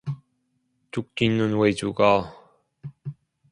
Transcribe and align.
죽기는 0.89 1.59
왜 1.59 1.73
죽어 1.73 2.33